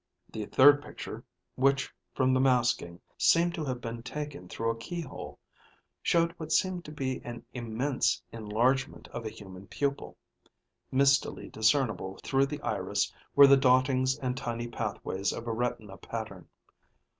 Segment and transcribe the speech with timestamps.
[0.33, 1.23] The third picture,
[1.53, 5.37] which from the masking, seemed to have been taken through a keyhole,
[6.01, 10.17] showed what seemed to be an immense enlargement of a human pupil;
[10.91, 16.47] mistily discernible through the iris were the dottings and tiny pathways of a retina pattern.